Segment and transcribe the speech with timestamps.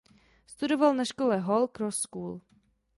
[0.51, 2.41] Studoval na škole Hall Cross School.